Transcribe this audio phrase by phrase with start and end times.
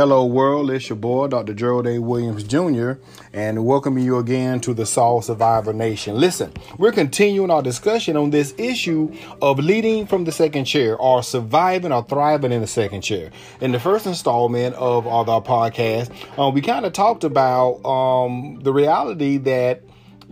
[0.00, 0.70] Hello, world.
[0.70, 1.52] It's your boy, Dr.
[1.52, 1.98] Gerald A.
[1.98, 2.92] Williams Jr.,
[3.34, 6.18] and welcoming you again to the Saul Survivor Nation.
[6.18, 11.22] Listen, we're continuing our discussion on this issue of leading from the second chair or
[11.22, 13.30] surviving or thriving in the second chair.
[13.60, 18.72] In the first installment of, our podcast, um, we kind of talked about um, the
[18.72, 19.82] reality that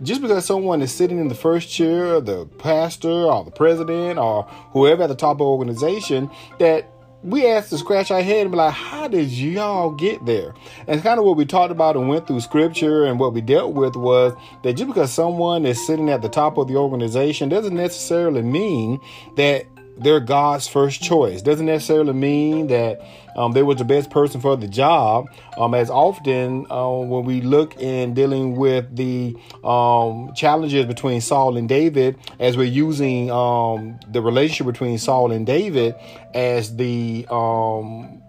[0.01, 4.45] just because someone is sitting in the first chair, the pastor or the president or
[4.71, 8.51] whoever at the top of the organization, that we asked to scratch our head and
[8.51, 10.53] be like, how did y'all get there?
[10.87, 13.41] And it's kind of what we talked about and went through scripture and what we
[13.41, 14.33] dealt with was
[14.63, 19.01] that just because someone is sitting at the top of the organization doesn't necessarily mean
[19.35, 19.65] that
[19.97, 21.41] they're God's first choice.
[21.41, 23.01] Doesn't necessarily mean that
[23.39, 25.29] um, they was the best person for the job.
[25.57, 31.55] Um, as often uh, when we look in dealing with the um, challenges between Saul
[31.55, 35.95] and David, as we're using um, the relationship between Saul and David
[36.33, 38.21] as the um,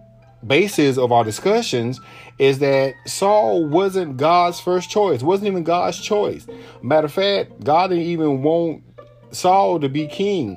[0.46, 2.00] basis of our discussions,
[2.38, 5.22] is that Saul wasn't God's first choice.
[5.22, 6.46] wasn't even God's choice.
[6.82, 8.84] Matter of fact, God didn't even want
[9.32, 10.56] Saul to be king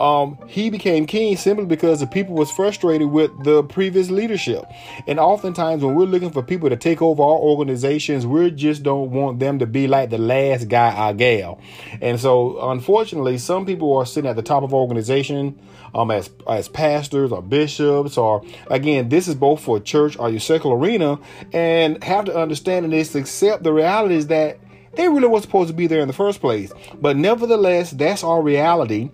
[0.00, 4.64] um, he became king simply because the people was frustrated with the previous leadership.
[5.06, 9.10] And oftentimes when we're looking for people to take over our organizations, we just don't
[9.10, 11.60] want them to be like the last guy or gal.
[12.00, 15.60] And so unfortunately, some people are sitting at the top of organization
[15.94, 20.40] um, as as pastors or bishops or again, this is both for church or your
[20.40, 21.18] secular arena,
[21.52, 24.58] and have to understand and this accept the reality is that
[24.94, 26.72] they really were supposed to be there in the first place.
[27.00, 29.10] But nevertheless, that's our reality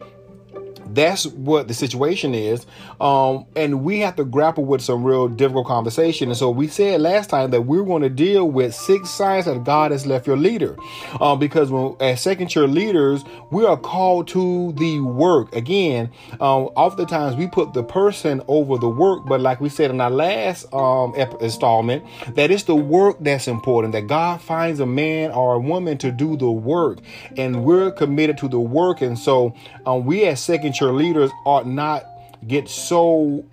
[0.95, 2.67] that's what the situation is.
[3.01, 6.29] Um, and we have to grapple with some real difficult conversation.
[6.29, 9.65] And so we said last time that we're going to deal with six signs that
[9.65, 10.77] God has left your leader.
[11.21, 15.55] Um, because when, as second chair leaders, we are called to the work.
[15.55, 20.01] Again, um, oftentimes we put the person over the work, but like we said in
[20.01, 25.31] our last um, installment, that it's the work that's important, that God finds a man
[25.33, 26.99] or a woman to do the work.
[27.37, 29.01] And we're committed to the work.
[29.01, 32.05] And so um, we as second chair leaders ought not
[32.47, 33.45] get so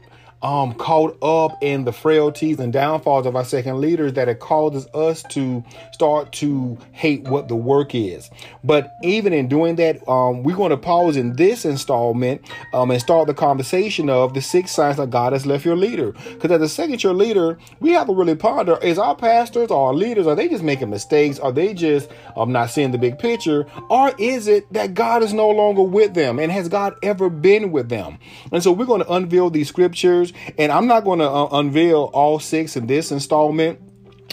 [0.43, 4.85] um, caught up in the frailties and downfalls of our second leaders that it causes
[4.93, 8.29] us to start to hate what the work is.
[8.63, 12.41] But even in doing that, um, we're going to pause in this installment
[12.73, 16.11] um, and start the conversation of the six signs that God has left your leader.
[16.11, 19.87] Because as a second chair leader, we have to really ponder: is our pastors or
[19.87, 21.39] our leaders are they just making mistakes?
[21.39, 25.33] Are they just um, not seeing the big picture, or is it that God is
[25.33, 26.37] no longer with them?
[26.37, 28.17] And has God ever been with them?
[28.51, 32.09] And so we're going to unveil these scriptures and I'm not going to uh, unveil
[32.13, 33.79] all six in this installment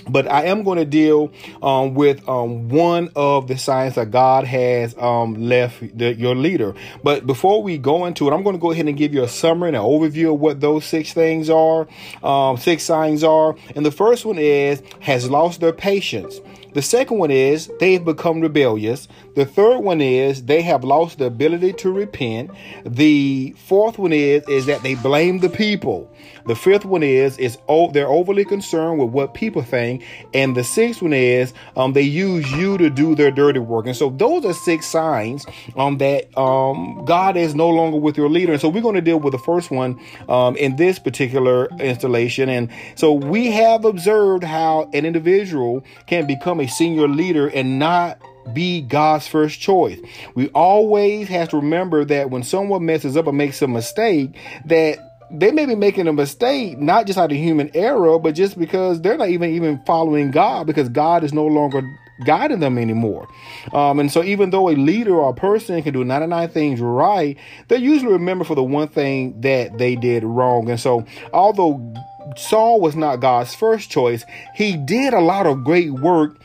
[0.08, 4.44] but I am going to deal um, with um, one of the signs that God
[4.44, 6.74] has um, left the, your leader.
[7.02, 9.28] But before we go into it, I'm going to go ahead and give you a
[9.28, 11.88] summary and an overview of what those six things are,
[12.22, 13.56] um, six signs are.
[13.74, 16.40] And the first one is has lost their patience.
[16.72, 19.08] The second one is they've become rebellious.
[19.34, 22.50] The third one is they have lost the ability to repent.
[22.86, 26.12] The fourth one is is that they blame the people.
[26.46, 27.58] The fifth one is is
[27.92, 29.89] they're overly concerned with what people think,
[30.34, 33.86] and the sixth one is um, they use you to do their dirty work.
[33.86, 35.46] And so those are six signs
[35.76, 38.52] um, that um, God is no longer with your leader.
[38.52, 42.48] And so we're going to deal with the first one um, in this particular installation.
[42.48, 48.20] And so we have observed how an individual can become a senior leader and not
[48.52, 49.98] be God's first choice.
[50.34, 55.09] We always have to remember that when someone messes up or makes a mistake, that
[55.32, 59.00] they may be making a mistake not just out of human error, but just because
[59.00, 61.82] they're not even even following God because God is no longer
[62.24, 63.28] guiding them anymore.
[63.72, 67.36] Um, and so even though a leader or a person can do 99 things right,
[67.68, 70.68] they're usually remember for the one thing that they did wrong.
[70.68, 71.94] And so although
[72.36, 74.24] Saul was not God's first choice,
[74.54, 76.36] he did a lot of great work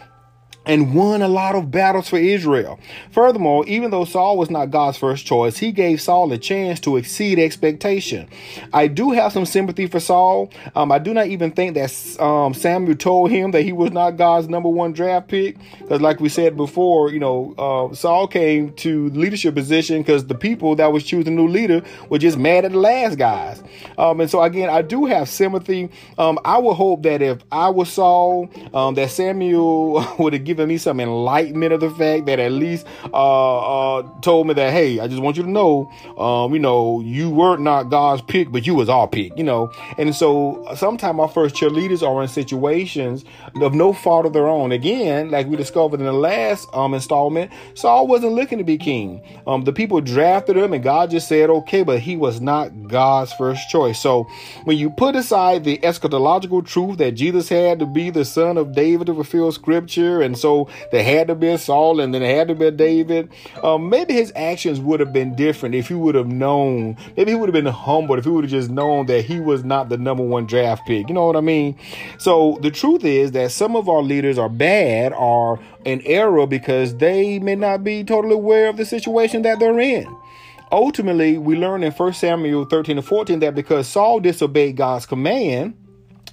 [0.66, 2.80] and won a lot of battles for Israel.
[3.12, 6.97] Furthermore, even though Saul was not God's first choice, he gave Saul a chance to
[6.97, 8.28] exceed expectation.
[8.73, 10.52] I do have some sympathy for Saul.
[10.76, 14.12] Um, I do not even think that um, Samuel told him that he was not
[14.17, 15.58] God's number one draft pick.
[15.79, 20.35] Because, like we said before, you know, uh, Saul came to leadership position because the
[20.35, 23.61] people that was choosing new leader were just mad at the last guys.
[23.97, 25.90] Um, and so, again, I do have sympathy.
[26.18, 30.54] Um, I would hope that if I was Saul, um, that Samuel would have given
[30.57, 34.99] me some enlightenment of the fact that at least uh, uh, told me that, hey,
[34.99, 38.66] I just want you to know, um, you know, you were not God's pick, but
[38.67, 39.72] you was our pick, you know.
[39.97, 43.25] And so sometimes our first chair leaders are in situations
[43.61, 44.72] of no fault of their own.
[44.72, 49.22] Again, like we discovered in the last um, installment, Saul wasn't looking to be king.
[49.47, 53.34] Um, the people drafted him, and God just said, okay, but he was not God's
[53.34, 53.99] first choice.
[53.99, 54.28] So
[54.66, 58.73] when you put aside the eschatological truth that Jesus had to be the son of
[58.73, 60.45] David to fulfill scripture, and so
[60.92, 63.30] there had to be a Saul and then there had to be a David,
[63.64, 66.97] um, maybe his actions would have been different if he would have known.
[67.18, 69.64] Maybe he would have been humbled if he would have just known that he was
[69.64, 71.08] not the number one draft pick.
[71.08, 71.78] You know what I mean?
[72.18, 76.97] So the truth is that some of our leaders are bad or in error because
[76.97, 80.08] they may not be totally aware of the situation that they're in
[80.72, 85.76] ultimately, we learn in 1 Samuel 13 and 14 that because Saul disobeyed God's command,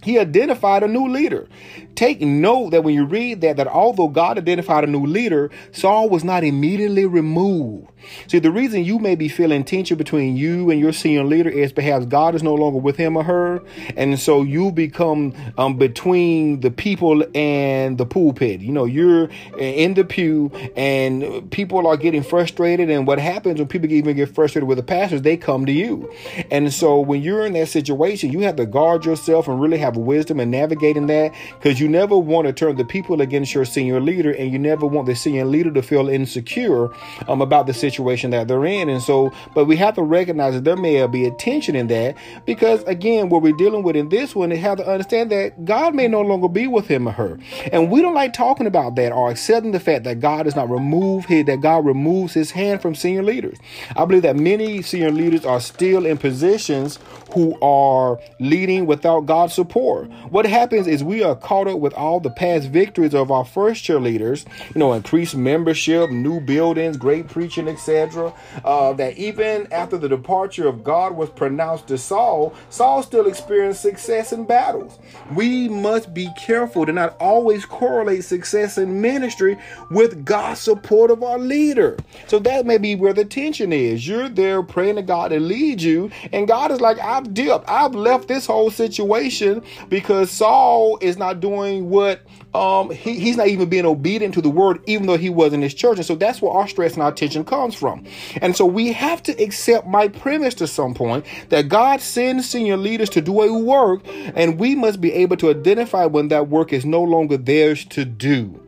[0.03, 1.49] he identified a new leader.
[1.95, 6.09] Take note that when you read that, that although God identified a new leader, Saul
[6.09, 7.89] was not immediately removed.
[8.27, 11.73] See, the reason you may be feeling tension between you and your senior leader is
[11.73, 13.63] perhaps God is no longer with him or her.
[13.97, 18.61] And so you become um, between the people and the pulpit.
[18.61, 19.29] You know, you're
[19.59, 22.91] in the pew and people are getting frustrated.
[22.91, 26.13] And what happens when people even get frustrated with the pastors, they come to you.
[26.51, 29.92] And so when you're in that situation, you have to guard yourself and really have
[29.97, 34.01] wisdom in navigating that because you never want to turn the people against your senior
[34.01, 36.91] leader and you never want the senior leader to feel insecure
[37.29, 38.89] um, about the situation situation that they're in.
[38.89, 42.17] And so, but we have to recognize that there may be a tension in that
[42.47, 45.95] because, again, what we're dealing with in this one, they have to understand that God
[45.95, 47.39] may no longer be with him or her.
[47.73, 50.71] And we don't like talking about that or accepting the fact that God does not
[50.71, 53.59] remove his, that God removes his hand from senior leaders.
[53.97, 56.99] I believe that many senior leaders are still in positions
[57.33, 59.82] who are leading without God's support.
[59.83, 63.83] What happens is we are caught up with all the past victories of our first
[63.83, 64.45] chair leaders,
[64.75, 68.33] you know, increased membership, new buildings, great preaching, etc.
[68.65, 73.83] Uh, that even after the departure of God was pronounced to Saul, Saul still experienced
[73.83, 74.99] success in battles.
[75.35, 79.59] We must be careful to not always correlate success in ministry
[79.91, 81.97] with God's support of our leader.
[82.29, 84.07] So that may be where the tension is.
[84.07, 87.69] You're there praying to God to lead you, and God is like, I've dipped.
[87.69, 92.23] I've left this whole situation because Saul is not doing what
[92.55, 95.63] um he, he's not even being obedient to the word, even though he was in
[95.63, 95.99] his church.
[95.99, 98.05] And so that's where our stress and our tension comes from.
[98.41, 102.77] And so we have to accept my premise to some point that God sends senior
[102.77, 104.03] leaders to do a work,
[104.35, 108.05] and we must be able to identify when that work is no longer theirs to
[108.05, 108.59] do.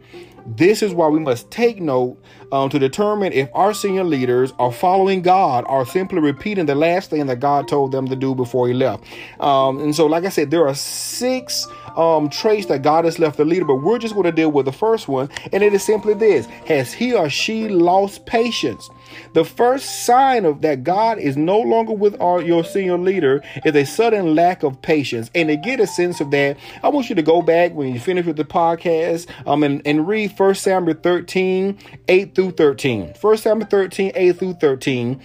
[0.46, 2.18] This is why we must take note
[2.54, 7.10] um, to determine if our senior leaders are following God or simply repeating the last
[7.10, 9.02] thing that God told them to do before He left.
[9.40, 11.66] Um, and so, like I said, there are six
[11.96, 14.66] um, traits that God has left the leader, but we're just going to deal with
[14.66, 18.88] the first one, and it is simply this: Has he or she lost patience?
[19.32, 23.74] The first sign of that God is no longer with our, your senior leader is
[23.74, 25.30] a sudden lack of patience.
[25.34, 28.00] And to get a sense of that, I want you to go back when you
[28.00, 31.78] finish with the podcast um, and, and read 1 Samuel 13,
[32.08, 33.14] 8 through 13.
[33.20, 35.20] 1 Samuel 13, 8 through 13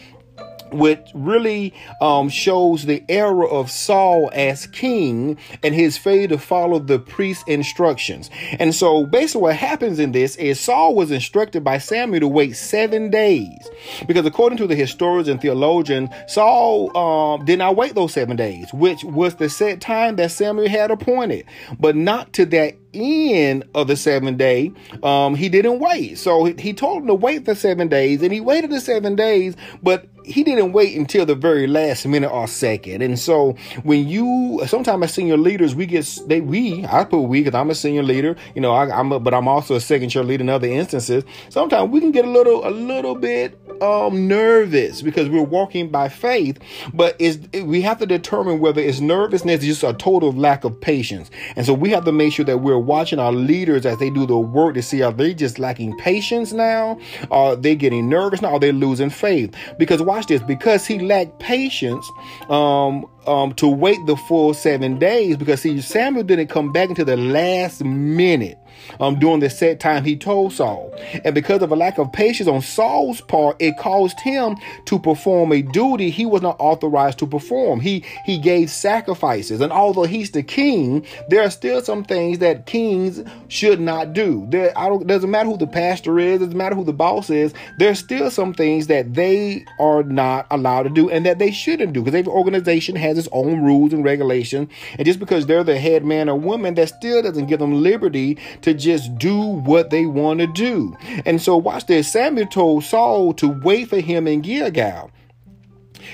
[0.72, 6.80] which really um, shows the error of Saul as king and his failure to follow
[6.80, 8.30] the priest's instructions.
[8.60, 12.56] And so basically what happens in this is Saul was instructed by Samuel to wait
[12.56, 13.70] seven days
[14.08, 18.72] because according to the historians and theologians, Saul um, did not wait those seven days,
[18.74, 21.46] which was the set time that Samuel had appointed,
[21.80, 24.72] but not to that end of the seven day,
[25.04, 26.18] um, he didn't wait.
[26.18, 29.16] So he, he told him to wait for seven days, and he waited the seven
[29.16, 33.02] days, but he didn't wait until the very last minute or second.
[33.02, 37.42] And so when you sometimes as senior leaders, we get they we I put we
[37.42, 40.10] because I'm a senior leader, you know, I, am a, but I'm also a second
[40.10, 41.24] chair leader in other instances.
[41.50, 46.10] Sometimes we can get a little a little bit um nervous because we're walking by
[46.10, 46.60] faith,
[46.94, 51.30] but is we have to determine whether it's nervousness just a total lack of patience.
[51.56, 54.26] And so we have to make sure that we're watching our leaders as they do
[54.26, 57.00] the work to see are they just lacking patience now?
[57.32, 58.50] Are they getting nervous now?
[58.50, 59.56] Are they losing faith?
[59.78, 62.10] Because watch this, because he lacked patience,
[62.50, 67.06] um, um, to wait the full seven days because see Samuel didn't come back until
[67.06, 68.58] the last minute
[69.00, 70.94] um, during the set time he told Saul.
[71.24, 75.52] And because of a lack of patience on Saul's part, it caused him to perform
[75.52, 77.80] a duty he was not authorized to perform.
[77.80, 79.62] He he gave sacrifices.
[79.62, 84.48] And although he's the king, there are still some things that kings should not do.
[84.50, 87.54] There I don't doesn't matter who the pastor is, doesn't matter who the boss is,
[87.78, 91.94] there's still some things that they are not allowed to do and that they shouldn't
[91.94, 94.70] do because every organization has its own rules and regulations.
[94.98, 98.38] And just because they're the head man or woman, that still doesn't give them liberty
[98.62, 100.96] to just do what they want to do.
[101.26, 102.12] And so watch this.
[102.12, 105.12] Samuel told Saul to wait for him in Gilgal.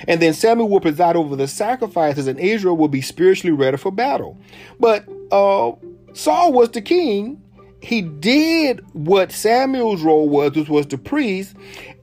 [0.08, 3.92] And then Samuel will preside over the sacrifices, and Israel will be spiritually ready for
[3.92, 4.38] battle.
[4.80, 5.72] But uh,
[6.14, 7.42] Saul was the king.
[7.82, 11.56] He did what Samuel's role was, which was the priest,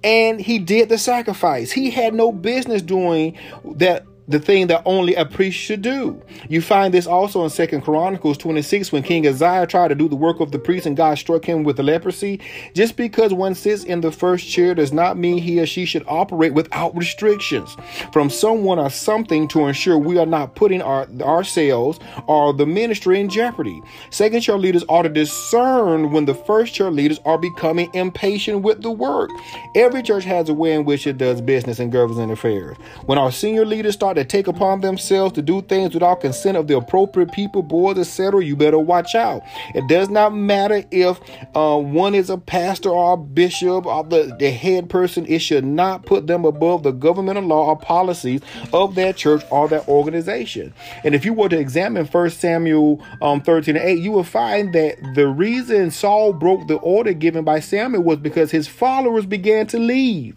[0.04, 1.72] and he did the sacrifice.
[1.72, 6.20] He had no business doing that the thing that only a priest should do.
[6.48, 10.16] You find this also in Second Chronicles 26 when King Uzziah tried to do the
[10.16, 12.40] work of the priest and God struck him with leprosy.
[12.74, 16.04] Just because one sits in the first chair does not mean he or she should
[16.08, 17.76] operate without restrictions
[18.12, 23.20] from someone or something to ensure we are not putting our, ourselves or the ministry
[23.20, 23.82] in jeopardy.
[24.10, 28.82] Second chair leaders ought to discern when the first chair leaders are becoming impatient with
[28.82, 29.30] the work.
[29.74, 32.76] Every church has a way in which it does business and governs and affairs.
[33.04, 36.66] When our senior leaders start to take upon themselves to do things without consent of
[36.66, 39.42] the appropriate people, boards, etc., you better watch out.
[39.74, 41.20] It does not matter if
[41.54, 45.64] uh, one is a pastor or a bishop or the, the head person, it should
[45.64, 48.40] not put them above the governmental law or policies
[48.72, 50.72] of that church or that organization.
[51.04, 54.72] And if you were to examine 1 Samuel um, 13 and 8, you will find
[54.74, 59.66] that the reason Saul broke the order given by Samuel was because his followers began
[59.68, 60.36] to leave.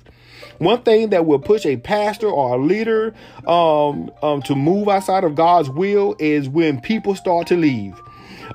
[0.57, 3.13] One thing that will push a pastor or a leader
[3.47, 7.99] um, um, to move outside of God's will is when people start to leave.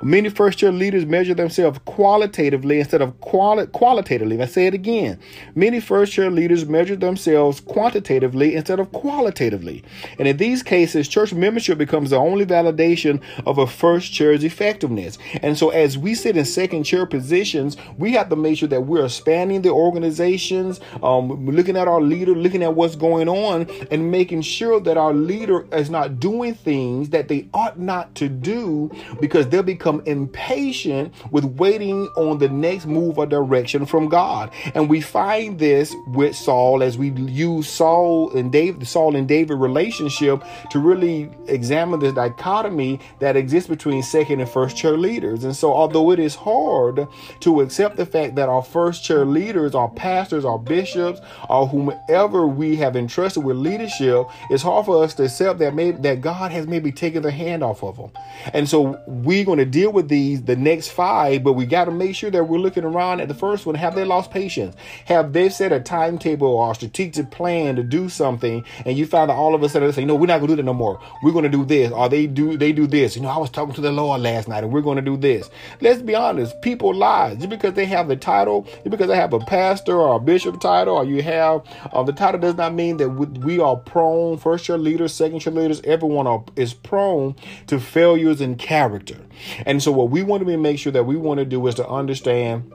[0.02, 4.40] Many first year leaders measure themselves qualitatively instead of quali- qualitatively.
[4.40, 5.18] I say it again.
[5.54, 9.82] Many first year leaders measure themselves quantitatively instead of qualitatively.
[10.18, 15.18] And in these cases, church membership becomes the only validation of a first chair's effectiveness.
[15.42, 18.82] And so as we sit in second chair positions, we have to make sure that
[18.82, 24.10] we're spanning the organizations, um, looking at our leader, looking at what's going on, and
[24.10, 28.90] making sure that our leader is not doing things that they ought not to do
[29.20, 34.50] because they'll become become impatient with waiting on the next move or direction from God.
[34.74, 39.26] And we find this with Saul as we use Saul and David, the Saul and
[39.26, 45.44] David relationship to really examine this dichotomy that exists between second and first chair leaders.
[45.44, 47.08] And so, although it is hard
[47.40, 52.46] to accept the fact that our first chair leaders, our pastors, our bishops, or whomever
[52.46, 56.52] we have entrusted with leadership, it's hard for us to accept that maybe that God
[56.52, 58.10] has maybe taken the hand off of them.
[58.52, 61.90] And so we're going to deal with these the next five, but we got to
[61.90, 63.74] make sure that we're looking around at the first one.
[63.74, 64.76] Have they lost patience?
[65.06, 68.64] Have they set a timetable or a strategic plan to do something?
[68.84, 70.52] And you find that all of a sudden they say, no, we're not going to
[70.52, 71.00] do that no more.
[71.22, 71.92] We're going to do this.
[71.92, 73.16] Or they do they do this.
[73.16, 75.16] You know, I was talking to the Lord last night and we're going to do
[75.16, 75.50] this.
[75.80, 76.60] Let's be honest.
[76.62, 80.16] People lie just because they have the title, just because they have a pastor or
[80.16, 81.62] a bishop title, or you have
[81.92, 84.38] uh, the title does not mean that we are prone.
[84.38, 87.34] First year leaders, second year leaders, everyone are, is prone
[87.66, 89.16] to failures in character.
[89.66, 91.88] And so what we want to make sure that we want to do is to
[91.88, 92.72] understand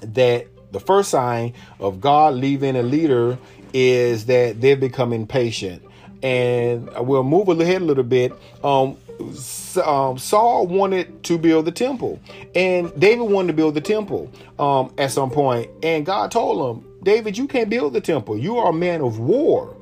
[0.00, 3.38] that the first sign of God leaving a leader
[3.72, 5.82] is that they're becoming patient.
[6.22, 8.32] And we'll move ahead a little bit.
[8.62, 8.96] Um,
[9.84, 12.20] um, Saul wanted to build the temple,
[12.54, 15.70] and David wanted to build the temple um, at some point.
[15.82, 18.38] And God told him, David, you can't build the temple.
[18.38, 19.76] You are a man of war.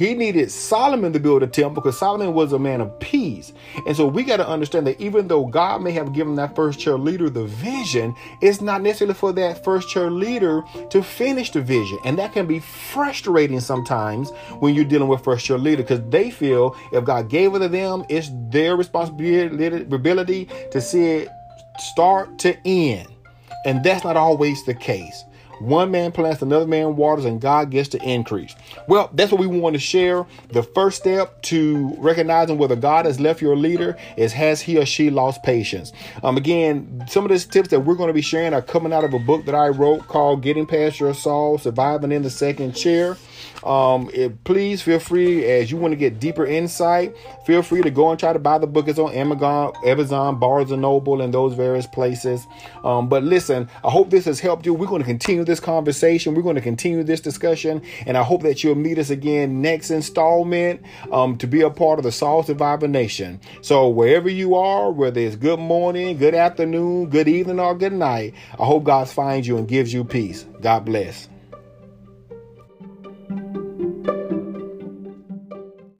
[0.00, 3.52] He needed Solomon to build a temple because Solomon was a man of peace.
[3.86, 6.80] And so we got to understand that even though God may have given that first
[6.80, 11.60] chair leader the vision, it's not necessarily for that first chair leader to finish the
[11.60, 11.98] vision.
[12.06, 14.30] And that can be frustrating sometimes
[14.60, 17.68] when you're dealing with first chair leader because they feel if God gave it to
[17.68, 21.28] them, it's their responsibility to see it
[21.76, 23.06] start to end.
[23.66, 25.24] And that's not always the case.
[25.60, 28.54] One man plants, another man waters, and God gets to increase.
[28.86, 30.26] Well, that's what we want to share.
[30.48, 34.86] The first step to recognizing whether God has left your leader is has he or
[34.86, 35.92] she lost patience.
[36.22, 39.04] Um, again, some of these tips that we're going to be sharing are coming out
[39.04, 42.72] of a book that I wrote called Getting Past Your Saul, Surviving in the Second
[42.72, 43.16] Chair.
[43.64, 47.14] Um, it, please feel free as you want to get deeper insight.
[47.44, 48.88] Feel free to go and try to buy the book.
[48.88, 52.46] It's on Amazon, Amazon, Barnes and Noble, and those various places.
[52.84, 54.72] Um, but listen, I hope this has helped you.
[54.72, 56.34] We're going to continue this conversation.
[56.34, 59.90] We're going to continue this discussion, and I hope that you'll meet us again next
[59.90, 63.40] installment um, to be a part of the Saul Survivor Nation.
[63.62, 68.34] So wherever you are, whether it's good morning, good afternoon, good evening, or good night,
[68.58, 70.44] I hope God finds you and gives you peace.
[70.60, 71.29] God bless.